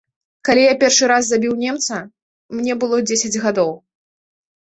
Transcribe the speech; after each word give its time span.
Калі 0.47 0.61
я 0.67 0.77
першы 0.83 1.09
раз 1.11 1.23
забіў 1.33 1.51
немца, 1.65 1.99
мне 2.61 2.73
было 2.85 2.97
дзесяць 3.09 3.41
гадоў. 3.47 3.69